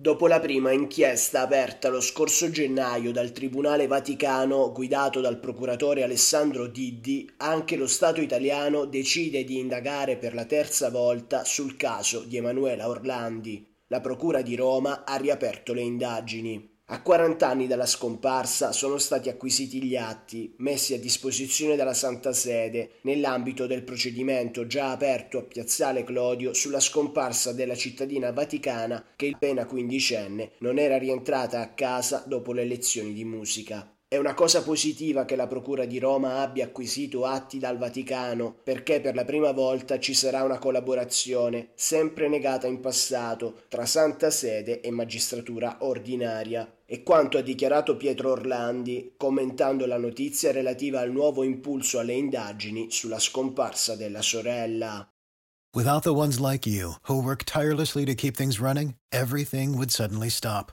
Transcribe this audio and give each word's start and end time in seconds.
Dopo 0.00 0.28
la 0.28 0.38
prima 0.38 0.70
inchiesta 0.70 1.40
aperta 1.40 1.88
lo 1.88 2.00
scorso 2.00 2.50
gennaio 2.50 3.10
dal 3.10 3.32
Tribunale 3.32 3.88
Vaticano 3.88 4.70
guidato 4.70 5.20
dal 5.20 5.40
procuratore 5.40 6.04
Alessandro 6.04 6.68
Diddi, 6.68 7.28
anche 7.38 7.74
lo 7.74 7.88
Stato 7.88 8.20
italiano 8.20 8.84
decide 8.84 9.42
di 9.42 9.58
indagare 9.58 10.16
per 10.16 10.34
la 10.34 10.44
terza 10.44 10.88
volta 10.88 11.42
sul 11.42 11.76
caso 11.76 12.20
di 12.20 12.36
Emanuela 12.36 12.88
Orlandi. 12.88 13.74
La 13.88 14.00
Procura 14.00 14.40
di 14.40 14.54
Roma 14.54 15.04
ha 15.04 15.16
riaperto 15.16 15.72
le 15.72 15.80
indagini. 15.80 16.77
A 16.90 17.02
40 17.02 17.46
anni 17.46 17.66
dalla 17.66 17.84
scomparsa 17.84 18.72
sono 18.72 18.96
stati 18.96 19.28
acquisiti 19.28 19.82
gli 19.82 19.94
atti 19.94 20.54
messi 20.60 20.94
a 20.94 20.98
disposizione 20.98 21.76
dalla 21.76 21.92
Santa 21.92 22.32
Sede 22.32 22.92
nell'ambito 23.02 23.66
del 23.66 23.82
procedimento 23.82 24.66
già 24.66 24.90
aperto 24.92 25.36
a 25.36 25.42
Piazzale 25.42 26.02
Clodio 26.02 26.54
sulla 26.54 26.80
scomparsa 26.80 27.52
della 27.52 27.74
cittadina 27.74 28.32
vaticana 28.32 29.04
che 29.16 29.32
appena 29.34 29.66
quindicenne 29.66 30.52
non 30.60 30.78
era 30.78 30.96
rientrata 30.96 31.60
a 31.60 31.74
casa 31.74 32.24
dopo 32.26 32.54
le 32.54 32.64
lezioni 32.64 33.12
di 33.12 33.24
musica. 33.26 33.92
È 34.10 34.16
una 34.16 34.32
cosa 34.32 34.62
positiva 34.62 35.26
che 35.26 35.36
la 35.36 35.46
Procura 35.46 35.84
di 35.84 35.98
Roma 35.98 36.40
abbia 36.40 36.64
acquisito 36.64 37.26
atti 37.26 37.58
dal 37.58 37.76
Vaticano 37.76 38.56
perché 38.64 39.02
per 39.02 39.14
la 39.14 39.26
prima 39.26 39.52
volta 39.52 39.98
ci 39.98 40.14
sarà 40.14 40.44
una 40.44 40.56
collaborazione, 40.56 41.72
sempre 41.74 42.26
negata 42.26 42.66
in 42.66 42.80
passato, 42.80 43.64
tra 43.68 43.84
Santa 43.84 44.30
Sede 44.30 44.80
e 44.80 44.90
magistratura 44.90 45.76
ordinaria. 45.80 46.76
E 46.86 47.02
quanto 47.02 47.36
ha 47.36 47.42
dichiarato 47.42 47.98
Pietro 47.98 48.30
Orlandi 48.30 49.12
commentando 49.18 49.84
la 49.84 49.98
notizia 49.98 50.52
relativa 50.52 51.00
al 51.00 51.12
nuovo 51.12 51.42
impulso 51.42 51.98
alle 51.98 52.14
indagini 52.14 52.90
sulla 52.90 53.18
scomparsa 53.18 53.94
della 53.94 54.22
sorella. 54.22 55.06
Without 55.76 56.04
the 56.04 56.14
ones 56.14 56.38
like 56.40 56.66
you, 56.66 56.94
who 57.02 57.20
work 57.20 57.44
tirelessly 57.44 58.06
to 58.06 58.14
keep 58.14 58.36
things 58.36 58.58
running, 58.58 58.94
everything 59.10 59.74
would 59.74 59.90
suddenly 59.90 60.30
stop. 60.30 60.72